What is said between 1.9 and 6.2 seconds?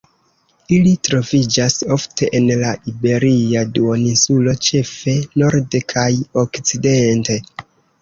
ofte en la Iberia Duoninsulo ĉefe norde kaj